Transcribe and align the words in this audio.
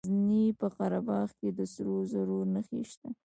د 0.01 0.03
غزني 0.05 0.43
په 0.59 0.67
قره 0.77 0.99
باغ 1.07 1.29
کې 1.39 1.49
د 1.57 1.59
سرو 1.73 1.97
زرو 2.11 2.39
نښې 2.53 2.81
شته. 2.91 3.09